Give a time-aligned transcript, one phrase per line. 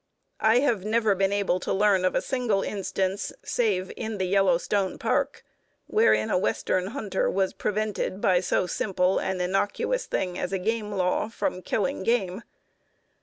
[0.39, 4.97] I have never been able to learn of a single instance, save in the Yellowstone
[4.97, 5.43] Park,
[5.85, 10.57] wherein a western hunter was prevented by so simple and innocuous a thing as a
[10.57, 12.41] game law from killing game.